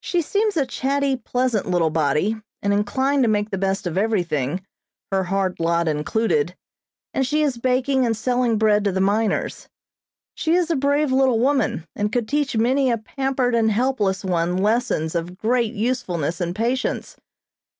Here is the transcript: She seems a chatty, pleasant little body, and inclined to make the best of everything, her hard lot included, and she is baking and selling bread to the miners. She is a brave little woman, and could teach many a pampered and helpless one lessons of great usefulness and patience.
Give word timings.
She 0.00 0.22
seems 0.22 0.56
a 0.56 0.66
chatty, 0.66 1.14
pleasant 1.16 1.66
little 1.70 1.90
body, 1.90 2.34
and 2.62 2.72
inclined 2.72 3.22
to 3.22 3.28
make 3.28 3.50
the 3.50 3.56
best 3.58 3.86
of 3.86 3.96
everything, 3.96 4.66
her 5.12 5.22
hard 5.22 5.60
lot 5.60 5.86
included, 5.86 6.56
and 7.14 7.24
she 7.24 7.44
is 7.44 7.58
baking 7.58 8.04
and 8.04 8.16
selling 8.16 8.58
bread 8.58 8.82
to 8.82 8.90
the 8.90 9.00
miners. 9.00 9.68
She 10.34 10.56
is 10.56 10.68
a 10.72 10.74
brave 10.74 11.12
little 11.12 11.38
woman, 11.38 11.86
and 11.94 12.10
could 12.10 12.26
teach 12.26 12.56
many 12.56 12.90
a 12.90 12.98
pampered 12.98 13.54
and 13.54 13.70
helpless 13.70 14.24
one 14.24 14.56
lessons 14.56 15.14
of 15.14 15.38
great 15.38 15.74
usefulness 15.74 16.40
and 16.40 16.56
patience. 16.56 17.16